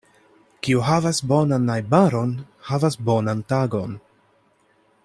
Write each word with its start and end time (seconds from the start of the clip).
Kiu 0.67 0.79
havas 0.87 1.19
bonan 1.31 1.67
najbaron, 1.71 2.33
havas 2.71 2.99
bonan 3.11 3.45
tagon. 3.55 3.97